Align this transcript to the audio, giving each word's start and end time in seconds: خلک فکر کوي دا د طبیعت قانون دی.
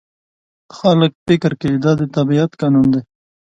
خلک 0.77 1.11
فکر 1.27 1.51
کوي 1.61 1.77
دا 1.85 1.91
د 1.99 2.01
طبیعت 2.15 2.51
قانون 2.61 2.87
دی. 2.93 3.01